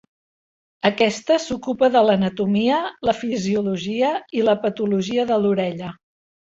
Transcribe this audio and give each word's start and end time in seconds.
Aquesta 0.89 1.37
s'ocupa 1.43 1.89
de 1.97 2.03
l'anatomia, 2.07 2.81
la 3.11 3.17
fisiologia 3.21 4.13
i 4.41 4.47
la 4.51 4.61
patologia 4.67 5.33
de 5.35 5.41
l'orella. 5.47 5.97